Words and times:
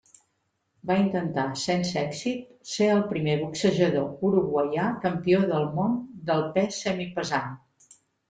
Va 0.91 0.95
intentar, 1.01 1.43
sense 1.63 1.99
èxit, 2.03 2.47
ser 2.69 2.87
el 2.93 3.03
primer 3.11 3.35
boxejador 3.43 4.25
uruguaià 4.31 4.87
campió 5.05 5.43
del 5.53 5.69
món 5.79 5.95
del 6.31 6.43
pes 6.59 6.81
semipesant. 6.87 7.55